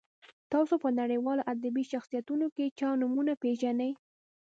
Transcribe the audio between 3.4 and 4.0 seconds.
پیژنئ.